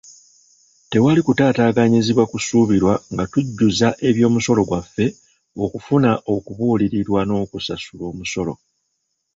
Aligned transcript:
Tewali 0.89 1.21
kutaataaganyizibwa 1.27 2.23
kusuubirwa 2.31 2.93
nga 3.13 3.23
tujjuza 3.31 3.87
eby'omusolo 4.07 4.61
gwaffe, 4.69 5.05
okufuna 5.63 6.11
okubalirirwa 6.33 7.19
n'okusaula 7.25 8.03
omusolo. 8.11 8.53